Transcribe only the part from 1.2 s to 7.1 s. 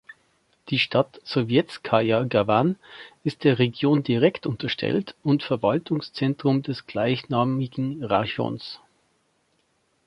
Sowetskaja Gawan ist der Region direkt unterstellt und Verwaltungszentrum des